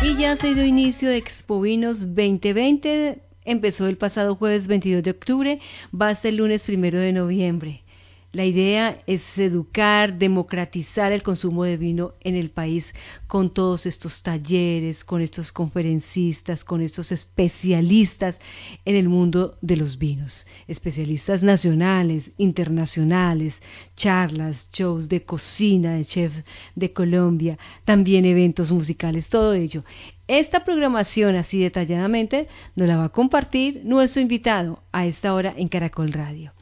[0.00, 3.20] Y ya se dio inicio Expo Vinos 2020.
[3.44, 5.60] Empezó el pasado jueves 22 de octubre,
[5.92, 7.82] va hasta el lunes primero de noviembre.
[8.30, 12.84] La idea es educar, democratizar el consumo de vino en el país
[13.26, 18.38] con todos estos talleres, con estos conferencistas, con estos especialistas
[18.84, 23.54] en el mundo de los vinos, especialistas nacionales, internacionales,
[23.96, 29.84] charlas, shows de cocina de chefs de Colombia, también eventos musicales, todo ello.
[30.26, 35.68] Esta programación así detalladamente nos la va a compartir nuestro invitado a esta hora en
[35.68, 36.52] Caracol Radio.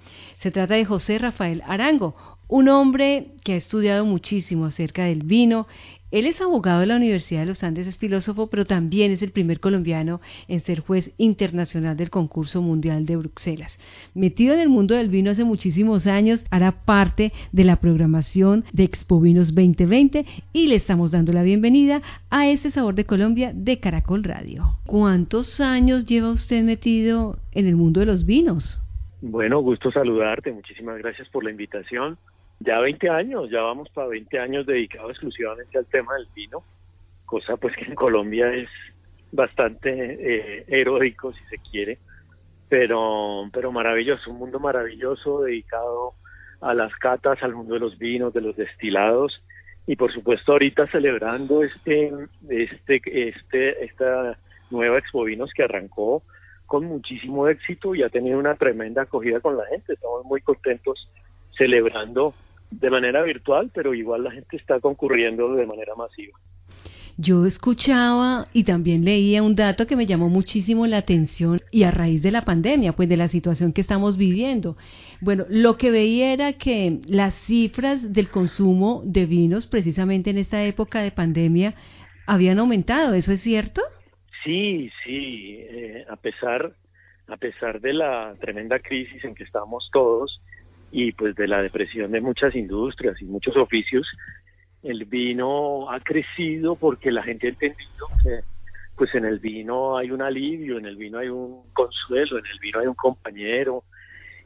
[0.47, 2.15] Se trata de José Rafael Arango,
[2.47, 5.67] un hombre que ha estudiado muchísimo acerca del vino.
[6.13, 9.33] Él es abogado de la Universidad de los Andes, es filósofo, pero también es el
[9.33, 13.77] primer colombiano en ser juez internacional del concurso mundial de Bruselas.
[14.15, 18.85] Metido en el mundo del vino hace muchísimos años, hará parte de la programación de
[18.85, 23.81] Expo Vinos 2020 y le estamos dando la bienvenida a este Sabor de Colombia de
[23.81, 24.79] Caracol Radio.
[24.87, 28.79] ¿Cuántos años lleva usted metido en el mundo de los vinos?
[29.29, 32.17] Bueno, gusto saludarte, muchísimas gracias por la invitación.
[32.61, 36.63] Ya 20 años, ya vamos para 20 años dedicados exclusivamente al tema del vino,
[37.25, 38.69] cosa pues que en Colombia es
[39.33, 41.99] bastante eh, heroico si se quiere,
[42.69, 46.13] pero, pero maravilloso, un mundo maravilloso dedicado
[46.61, 49.43] a las catas, al mundo de los vinos, de los destilados.
[49.89, 52.13] Y por supuesto ahorita celebrando este,
[52.49, 54.39] este, este, esta
[54.71, 56.23] nueva Expo Vinos que arrancó
[56.67, 59.95] con muchísimo éxito y ha tenido una tremenda acogida con la gente.
[59.95, 61.09] Estamos muy contentos
[61.57, 62.35] celebrando
[62.71, 66.39] de manera virtual, pero igual la gente está concurriendo de manera masiva.
[67.19, 71.91] Yo escuchaba y también leía un dato que me llamó muchísimo la atención y a
[71.91, 74.77] raíz de la pandemia, pues de la situación que estamos viviendo.
[75.23, 80.63] Bueno, lo que veía era que las cifras del consumo de vinos precisamente en esta
[80.65, 81.75] época de pandemia
[82.27, 83.81] habían aumentado, ¿eso es cierto?
[84.47, 86.73] Sí, sí, eh, a pesar
[87.27, 90.41] a pesar de la tremenda crisis en que estamos todos
[90.93, 94.07] y pues de la depresión de muchas industrias y muchos oficios,
[94.85, 98.39] el vino ha crecido porque la gente ha entendido que
[98.95, 102.61] pues en el vino hay un alivio, en el vino hay un consuelo, en el
[102.61, 103.83] vino hay un compañero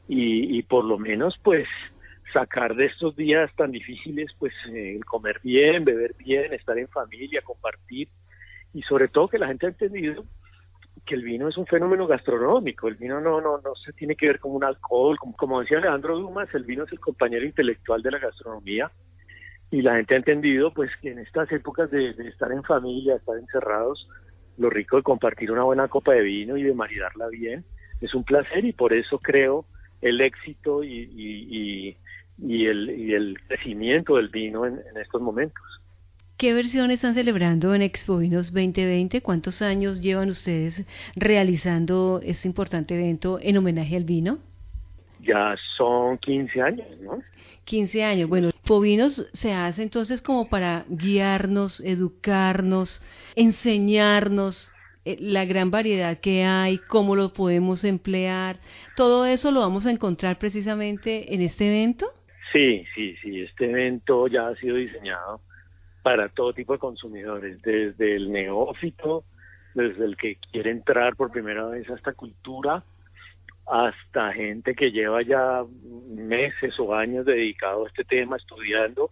[0.07, 1.67] y, y por lo menos pues
[2.33, 6.87] sacar de estos días tan difíciles pues eh, el comer bien, beber bien, estar en
[6.87, 8.09] familia, compartir
[8.73, 10.25] y sobre todo que la gente ha entendido
[11.05, 14.27] que el vino es un fenómeno gastronómico, el vino no no no se tiene que
[14.27, 18.01] ver con un alcohol, como, como decía Alejandro Dumas, el vino es el compañero intelectual
[18.01, 18.91] de la gastronomía
[19.71, 23.37] y la gente ha entendido pues que en estas épocas de, estar en familia, estar
[23.37, 24.07] encerrados,
[24.57, 27.63] lo rico de compartir una buena copa de vino y de maridarla bien
[28.01, 29.65] es un placer y por eso creo
[30.01, 31.95] el éxito y, y,
[32.39, 35.80] y, y el crecimiento del vino en estos momentos.
[36.41, 39.21] ¿Qué versión están celebrando en Expo Vinos 2020?
[39.21, 40.83] ¿Cuántos años llevan ustedes
[41.15, 44.39] realizando este importante evento en homenaje al vino?
[45.19, 47.19] Ya son 15 años, ¿no?
[47.65, 48.27] 15 años.
[48.27, 48.49] Bueno,
[48.81, 53.03] Vinos se hace entonces como para guiarnos, educarnos,
[53.35, 54.71] enseñarnos
[55.05, 58.55] eh, la gran variedad que hay, cómo lo podemos emplear.
[58.95, 62.07] ¿Todo eso lo vamos a encontrar precisamente en este evento?
[62.51, 63.41] Sí, sí, sí.
[63.41, 65.39] Este evento ya ha sido diseñado
[66.01, 69.23] para todo tipo de consumidores, desde el neófito,
[69.73, 72.83] desde el que quiere entrar por primera vez a esta cultura,
[73.67, 75.63] hasta gente que lleva ya
[76.09, 79.11] meses o años dedicado a este tema, estudiando,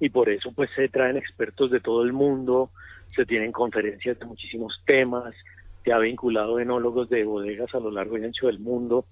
[0.00, 2.70] y por eso pues se traen expertos de todo el mundo,
[3.16, 5.34] se tienen conferencias de muchísimos temas,
[5.82, 9.06] se ha vinculado enólogos de bodegas a lo largo y ancho del mundo.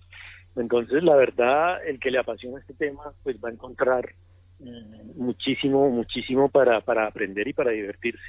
[0.54, 4.14] Entonces, la verdad, el que le apasiona este tema, pues va a encontrar
[5.16, 8.24] muchísimo, muchísimo para, para aprender y para divertirse.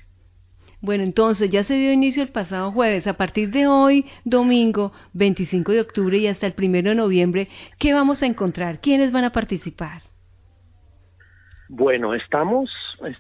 [0.80, 3.08] Bueno, entonces ya se dio inicio el pasado jueves.
[3.08, 7.48] A partir de hoy, domingo 25 de octubre y hasta el primero de noviembre,
[7.80, 8.80] ¿qué vamos a encontrar?
[8.80, 10.04] ¿Quiénes van a participar?
[11.70, 12.70] Bueno, estamos,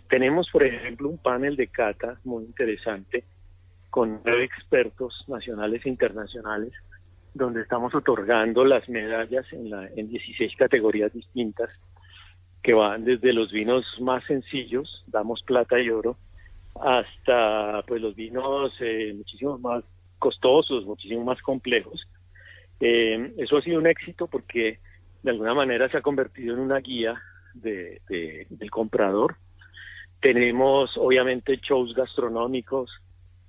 [0.07, 3.25] tenemos por ejemplo un panel de cata muy interesante
[3.89, 6.71] con nueve expertos nacionales e internacionales,
[7.33, 11.69] donde estamos otorgando las medallas en, la, en 16 categorías distintas
[12.67, 16.17] que van desde los vinos más sencillos, damos plata y oro,
[16.81, 19.85] hasta pues los vinos eh, muchísimo más
[20.19, 22.05] costosos, muchísimo más complejos.
[22.81, 24.79] Eh, eso ha sido un éxito porque
[25.23, 27.15] de alguna manera se ha convertido en una guía
[27.53, 28.01] de,
[28.49, 29.37] del comprador.
[30.19, 32.91] Tenemos obviamente shows gastronómicos,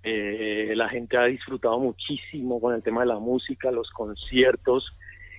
[0.05, 4.87] eh, la gente ha disfrutado muchísimo con el tema de la música, los conciertos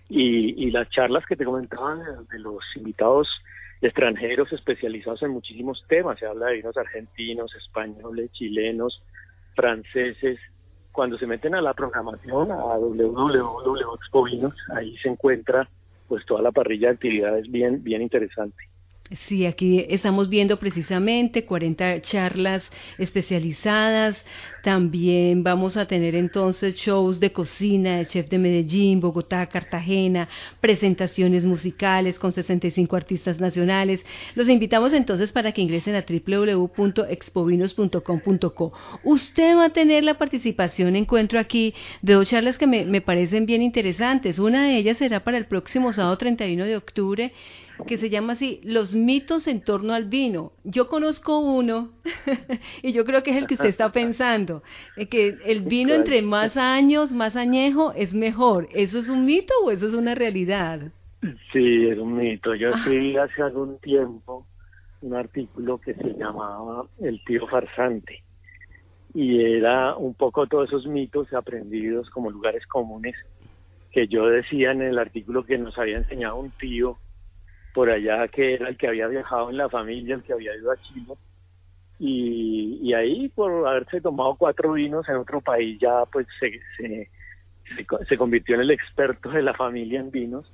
[0.09, 1.95] y, las charlas que te comentaba
[2.29, 3.29] de los invitados
[3.81, 6.19] extranjeros especializados en muchísimos temas.
[6.19, 9.01] Se habla de vinos argentinos, españoles, chilenos,
[9.55, 10.39] franceses.
[10.91, 15.69] Cuando se meten a la programación, a www.expovinos, ahí se encuentra
[16.07, 18.69] pues toda la parrilla de actividades bien, bien interesante.
[19.27, 22.61] Sí, aquí estamos viendo precisamente 40 charlas
[23.00, 24.15] especializadas.
[24.61, 30.29] También vamos a tener entonces shows de cocina de chef de Medellín, Bogotá, Cartagena,
[30.61, 34.06] presentaciones musicales con 65 artistas nacionales.
[34.35, 38.73] Los invitamos entonces para que ingresen a www.expovinos.com.co.
[39.03, 41.73] Usted va a tener la participación, encuentro aquí,
[42.03, 44.38] de dos charlas que me, me parecen bien interesantes.
[44.38, 47.33] Una de ellas será para el próximo sábado 31 de octubre
[47.87, 50.53] que se llama así, Los mitos en torno al vino.
[50.63, 51.91] Yo conozco uno,
[52.83, 54.63] y yo creo que es el que usted está pensando,
[55.09, 58.67] que el vino entre más años, más añejo, es mejor.
[58.73, 60.91] ¿Eso es un mito o eso es una realidad?
[61.51, 62.55] Sí, es un mito.
[62.55, 64.45] Yo escribí hace algún tiempo
[65.01, 68.23] un artículo que se llamaba El tío farsante
[69.13, 73.15] y era un poco todos esos mitos aprendidos como lugares comunes
[73.91, 76.97] que yo decía en el artículo que nos había enseñado un tío
[77.74, 80.71] por allá que era el que había viajado en la familia, el que había ido
[80.71, 81.13] a Chile.
[82.01, 87.10] Y, ahí, por haberse tomado cuatro vinos en otro país, ya pues se, se,
[88.07, 90.50] se, convirtió en el experto de la familia en vinos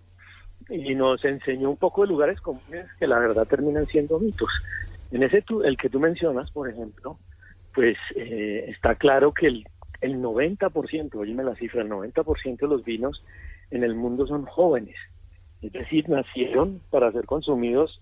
[0.69, 4.49] y nos enseñó un poco de lugares comunes que la verdad terminan siendo mitos.
[5.11, 7.19] En ese el que tú mencionas, por ejemplo,
[7.75, 9.65] pues eh, está claro que el,
[10.01, 13.23] el 90%, oíme la cifra, el 90% de los vinos
[13.69, 14.95] en el mundo son jóvenes
[15.61, 18.01] es decir, nacieron para ser consumidos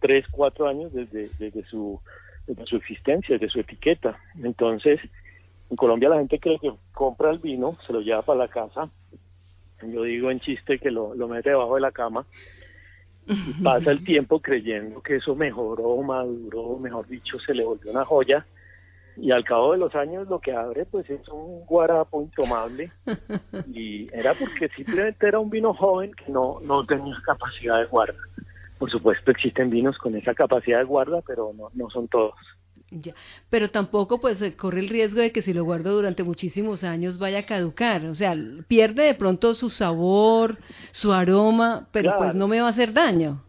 [0.00, 2.00] tres, cuatro años desde, desde, su,
[2.46, 4.18] desde su existencia, desde su etiqueta.
[4.42, 5.00] Entonces,
[5.70, 8.90] en Colombia la gente cree que compra el vino, se lo lleva para la casa,
[9.82, 12.26] yo digo en chiste que lo, lo mete debajo de la cama,
[13.26, 18.04] y pasa el tiempo creyendo que eso mejoró, maduró, mejor dicho, se le volvió una
[18.04, 18.46] joya,
[19.20, 22.90] y al cabo de los años lo que abre pues es un guarapo intomable
[23.72, 28.18] y era porque simplemente era un vino joven que no, no tenía capacidad de guarda.
[28.78, 32.34] Por supuesto existen vinos con esa capacidad de guarda, pero no, no son todos.
[32.90, 33.14] Ya.
[33.50, 37.40] Pero tampoco pues corre el riesgo de que si lo guardo durante muchísimos años vaya
[37.40, 38.34] a caducar, o sea,
[38.66, 40.58] pierde de pronto su sabor,
[40.92, 43.44] su aroma, pero pues no me va a hacer daño.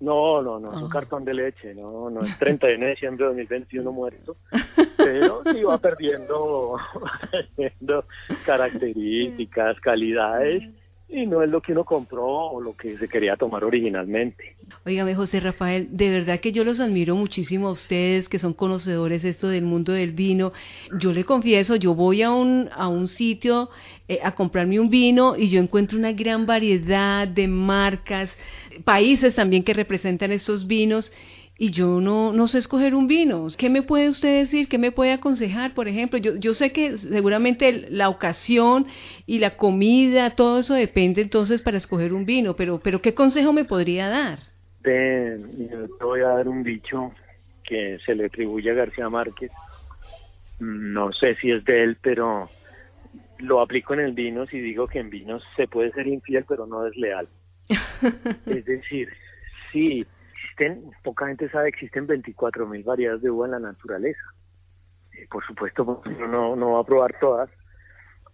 [0.00, 0.92] No, no, no, es un ah.
[0.92, 4.36] cartón de leche, no, no es 31 de diciembre de 2021 muerto,
[4.96, 6.76] pero sí va perdiendo,
[7.56, 8.04] perdiendo
[8.44, 10.62] características, calidades
[11.08, 14.56] y no es lo que uno compró o lo que se quería tomar originalmente.
[14.84, 19.24] Óigame, José Rafael, de verdad que yo los admiro muchísimo a ustedes que son conocedores
[19.24, 20.52] esto del mundo del vino.
[20.98, 23.70] Yo le confieso, yo voy a un, a un sitio
[24.06, 28.30] eh, a comprarme un vino y yo encuentro una gran variedad de marcas,
[28.84, 31.12] países también que representan estos vinos
[31.60, 33.48] y yo no, no sé escoger un vino.
[33.58, 34.68] ¿Qué me puede usted decir?
[34.68, 35.74] ¿Qué me puede aconsejar?
[35.74, 38.86] Por ejemplo, yo, yo sé que seguramente la ocasión
[39.26, 43.52] y la comida, todo eso depende entonces para escoger un vino, pero, pero ¿qué consejo
[43.52, 44.38] me podría dar?
[44.80, 45.36] te
[46.00, 47.12] voy a dar un dicho
[47.64, 49.50] que se le atribuye a García Márquez.
[50.60, 52.48] No sé si es de él, pero
[53.38, 56.66] lo aplico en el vino si digo que en vinos se puede ser infiel, pero
[56.66, 57.28] no desleal.
[58.46, 59.08] es decir,
[59.72, 60.06] sí,
[61.02, 64.22] poca gente sabe, existen 24 mil variedades de uva en la naturaleza.
[65.12, 67.50] Eh, por supuesto, pues, uno no, no va a probar todas,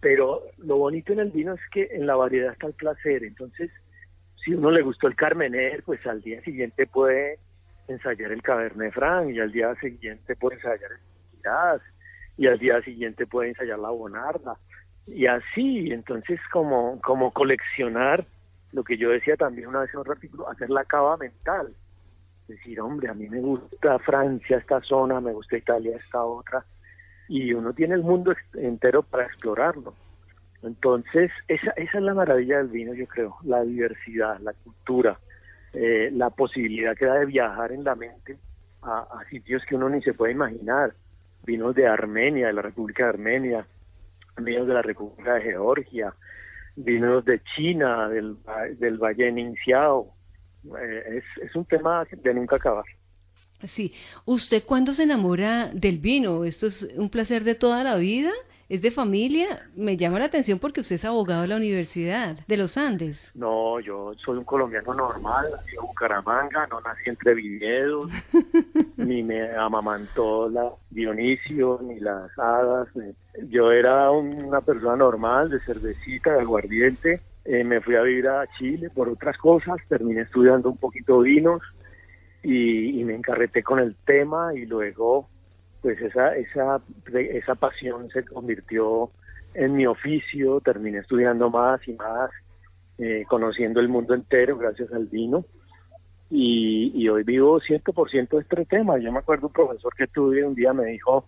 [0.01, 3.23] pero lo bonito en el vino es que en la variedad está el placer.
[3.23, 3.71] Entonces,
[4.43, 7.39] si uno le gustó el Carmener, pues al día siguiente puede
[7.87, 11.81] ensayar el Cabernet Franc y al día siguiente puede ensayar el Shiraz
[12.37, 14.57] y al día siguiente puede ensayar la Bonarda
[15.07, 18.25] y así, entonces como como coleccionar
[18.75, 21.73] lo que yo decía también una vez en otro artículo, hacer la cava mental
[22.47, 26.63] decir, hombre, a mí me gusta Francia, esta zona, me gusta Italia, esta otra,
[27.27, 29.93] y uno tiene el mundo entero para explorarlo.
[30.61, 35.19] Entonces, esa, esa es la maravilla del vino, yo creo, la diversidad, la cultura,
[35.73, 38.37] eh, la posibilidad que da de viajar en la mente
[38.81, 40.93] a, a, sitios que uno ni se puede imaginar.
[41.43, 43.67] Vinos de Armenia, de la República de Armenia,
[44.37, 46.13] vinos de la República de Georgia,
[46.75, 48.37] vinos de China, del,
[48.77, 50.13] del Valle Ningxiao,
[50.79, 52.85] eh, es, es un tema de nunca acabar.
[53.63, 53.93] Sí.
[54.25, 56.43] ¿Usted cuándo se enamora del vino?
[56.43, 58.31] ¿Esto es un placer de toda la vida?
[58.67, 59.69] ¿Es de familia?
[59.75, 63.19] Me llama la atención porque usted es abogado de la Universidad de los Andes.
[63.35, 68.09] No, yo soy un colombiano normal, nací en Bucaramanga, no nací entre viñedos,
[68.97, 72.87] ni me amamantó la Dionisio, ni las hadas.
[73.49, 78.47] Yo era una persona normal, de cervecita, de aguardiente, eh, me fui a vivir a
[78.57, 81.61] Chile por otras cosas, terminé estudiando un poquito vinos
[82.41, 85.29] y, me encarreté con el tema y luego
[85.85, 86.81] pues esa, esa,
[87.13, 89.11] esa pasión se convirtió
[89.53, 92.31] en mi oficio, terminé estudiando más y más,
[92.97, 95.45] eh, conociendo el mundo entero gracias al vino.
[96.31, 98.97] Y, y hoy vivo 100% de este tema.
[98.97, 101.27] Yo me acuerdo un profesor que tuve un día me dijo,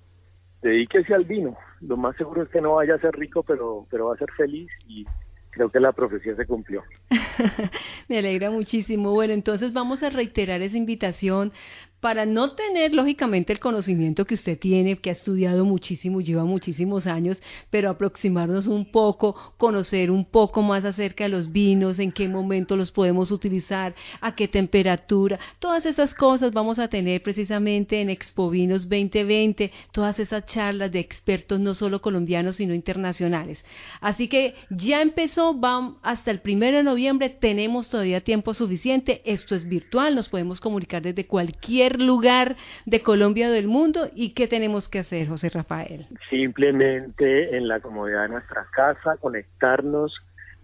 [0.64, 1.56] dedíquese al vino.
[1.82, 4.32] Lo más seguro es que no vaya a ser rico, pero, pero va a ser
[4.36, 5.06] feliz y
[5.52, 6.82] creo que la profecía se cumplió.
[8.08, 9.12] Me alegra muchísimo.
[9.12, 11.54] Bueno, entonces vamos a reiterar esa invitación
[12.00, 17.08] para no tener lógicamente el conocimiento que usted tiene, que ha estudiado muchísimo, lleva muchísimos
[17.08, 17.38] años,
[17.72, 22.76] pero aproximarnos un poco, conocer un poco más acerca de los vinos, en qué momento
[22.76, 28.50] los podemos utilizar, a qué temperatura, todas esas cosas vamos a tener precisamente en Expo
[28.50, 33.64] Vinos 2020, todas esas charlas de expertos no solo colombianos sino internacionales.
[34.02, 39.56] Así que ya empezó, vamos hasta el primero de noviembre, tenemos todavía tiempo suficiente, esto
[39.56, 44.48] es virtual, nos podemos comunicar desde cualquier lugar de Colombia o del mundo y qué
[44.48, 46.06] tenemos que hacer, José Rafael.
[46.30, 50.14] Simplemente en la comodidad de nuestra casa, conectarnos.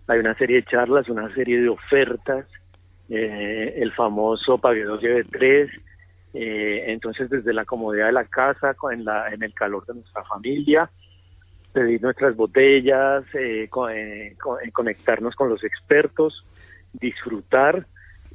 [0.08, 2.46] Hay una serie de charlas, una serie de ofertas,
[3.10, 5.70] eh, el famoso pague dos lleve tres.
[6.34, 10.24] Eh, entonces, desde la comodidad de la casa, en, la, en el calor de nuestra
[10.24, 10.90] familia,
[11.72, 13.70] pedir nuestras botellas, eh,
[14.74, 16.44] conectarnos con los expertos,
[16.94, 17.86] disfrutar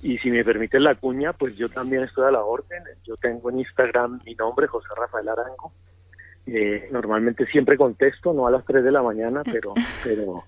[0.02, 2.82] y si me permite la cuña, pues yo también estoy a la orden.
[3.04, 5.72] Yo tengo en Instagram mi nombre, José Rafael Arango.
[6.46, 9.74] Eh, normalmente siempre contesto, no a las 3 de la mañana, pero,
[10.04, 10.44] pero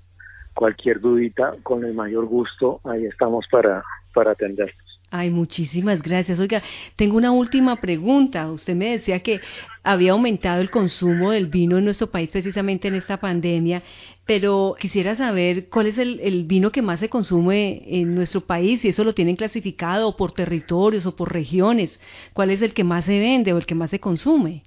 [0.54, 3.82] cualquier dudita, con el mayor gusto, ahí estamos para,
[4.14, 4.90] para atenderlos.
[5.12, 6.38] Ay, muchísimas gracias.
[6.38, 6.62] Oiga,
[6.94, 8.48] tengo una última pregunta.
[8.52, 9.40] Usted me decía que
[9.82, 13.82] había aumentado el consumo del vino en nuestro país precisamente en esta pandemia,
[14.30, 18.90] pero quisiera saber cuál es el, vino que más se consume en nuestro país, si
[18.90, 22.00] eso lo tienen clasificado por territorios o por regiones,
[22.32, 24.62] cuál es el que más se vende o el que más se consume.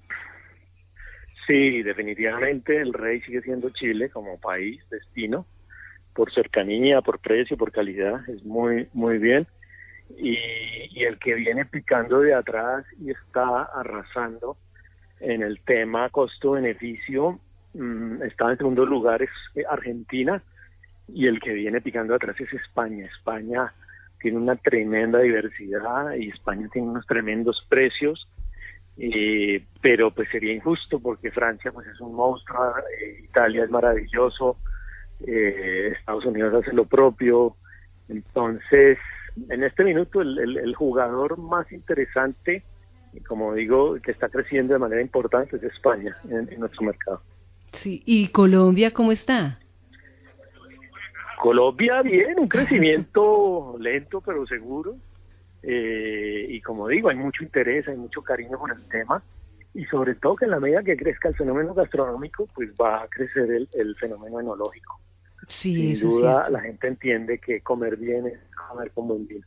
[1.48, 5.46] Sí, definitivamente el rey sigue siendo Chile como país, destino,
[6.14, 9.48] por cercanía, por precio, por calidad, es muy, muy bien
[10.18, 10.36] y,
[11.06, 14.58] el que viene picando de atrás y está arrasando
[15.22, 17.40] en el tema costo-beneficio
[18.24, 20.42] está en segundo lugar es eh, Argentina
[21.08, 23.06] y el que viene picando atrás es España.
[23.06, 23.74] España
[24.22, 28.28] tiene una tremenda diversidad y España tiene unos tremendos precios,
[28.98, 34.58] eh, pero pues sería injusto porque Francia pues es un monstruo, eh, Italia es maravilloso,
[35.26, 37.56] Estados Unidos hace lo propio,
[38.10, 38.98] entonces
[39.50, 42.64] en este minuto el, jugador más interesante,
[43.28, 47.22] como digo, que está creciendo de manera importante es España en, nuestro mercado.
[47.74, 49.60] Sí, ¿y Colombia cómo está?
[51.42, 54.96] Colombia bien, un crecimiento lento pero seguro.
[55.62, 59.24] Eh, y como digo, hay mucho interés, hay mucho cariño por el tema.
[59.74, 63.08] Y sobre todo que en la medida que crezca el fenómeno gastronómico, pues va a
[63.08, 65.00] crecer el, el fenómeno enológico.
[65.48, 68.40] Sí, Sin duda, la gente entiende que comer bien es
[68.70, 69.46] comer con buen vino.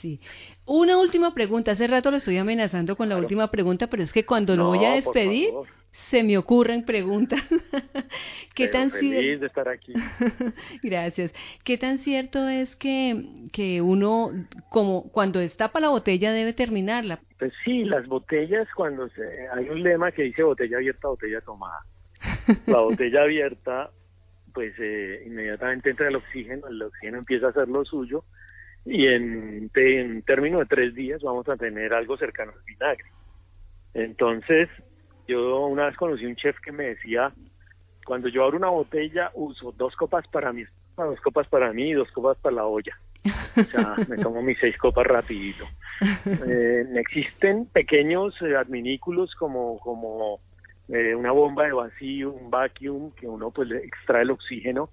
[0.00, 0.20] Sí.
[0.66, 1.72] Una última pregunta.
[1.72, 4.84] Hace rato lo estoy amenazando con la última pregunta, pero es que cuando lo voy
[4.84, 5.50] a despedir,
[6.10, 7.40] se me ocurren preguntas.
[8.54, 9.92] ¿Qué tan feliz de estar aquí.
[10.82, 11.32] Gracias.
[11.64, 14.30] ¿Qué tan cierto es que, que uno,
[14.70, 17.20] como cuando destapa la botella, debe terminarla?
[17.38, 19.22] Pues sí, las botellas, cuando se,
[19.54, 21.80] hay un lema que dice botella abierta, botella tomada.
[22.66, 23.90] La botella abierta
[24.54, 28.24] pues eh, inmediatamente entra el oxígeno, el oxígeno empieza a hacer lo suyo
[28.86, 33.10] y en, en términos de tres días vamos a tener algo cercano al vinagre.
[33.94, 34.68] Entonces,
[35.26, 37.32] yo una vez conocí un chef que me decía,
[38.04, 40.64] cuando yo abro una botella uso dos copas para mí,
[40.96, 42.96] dos copas para mí y dos copas para la olla.
[43.56, 45.64] O sea, me tomo mis seis copas rapidito.
[46.26, 50.40] Eh, existen pequeños eh, adminículos como, como
[50.88, 54.90] eh, una bomba de vacío, un vacuum, que uno pues le extrae el oxígeno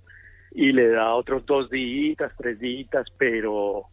[0.51, 3.85] y le da otros dos días, tres días, pero,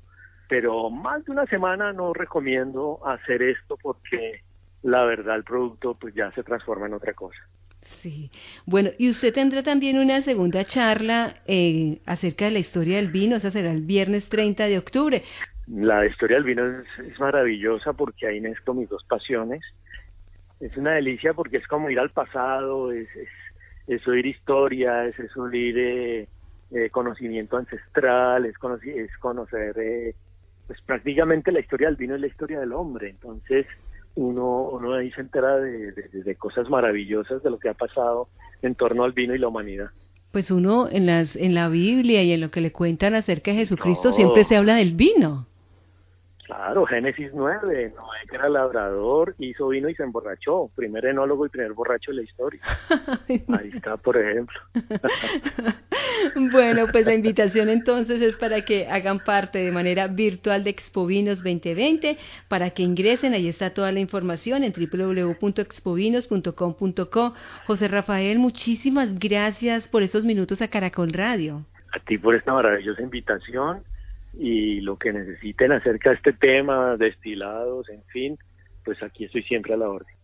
[0.48, 4.42] pero más de una semana no recomiendo hacer esto porque
[4.82, 7.38] la verdad el producto pues ya se transforma en otra cosa.
[8.02, 8.30] Sí,
[8.66, 13.36] bueno, y usted tendrá también una segunda charla eh, acerca de la historia del vino,
[13.36, 15.22] esa será el viernes 30 de octubre.
[15.68, 19.62] La historia del vino es, es maravillosa porque ahí mezclo mis dos pasiones
[20.60, 23.08] es una delicia porque es como ir al pasado, es,
[23.86, 26.28] es, oír historia, es, oír eh,
[26.72, 28.54] eh, conocimiento ancestral, es,
[28.84, 30.14] es conocer eh,
[30.66, 33.66] pues prácticamente la historia del vino es la historia del hombre, entonces
[34.18, 38.28] uno, uno ahí se entera de, cosas maravillosas de lo que ha pasado
[38.62, 39.90] en torno al vino y la humanidad.
[40.32, 43.58] Pues uno en las en la Biblia y en lo que le cuentan acerca de
[43.58, 45.46] Jesucristo siempre se habla del vino.
[46.48, 51.50] Claro, Génesis 9, Noé que era labrador, hizo vino y se emborrachó, primer enólogo y
[51.50, 52.62] primer borracho de la historia.
[53.28, 54.58] Ahí está, por ejemplo.
[56.50, 61.44] bueno, pues la invitación entonces es para que hagan parte de manera virtual de Expovinos
[61.44, 62.16] 2020,
[62.48, 67.34] para que ingresen, ahí está toda la información en www.expovinos.com.co.
[67.66, 71.66] José Rafael, muchísimas gracias por estos minutos a Caracol Radio.
[71.92, 73.82] A ti por esta maravillosa invitación
[74.38, 78.38] y lo que necesiten acerca de este tema, destilados, en fin,
[78.84, 80.14] pues aquí estoy siempre a la orden.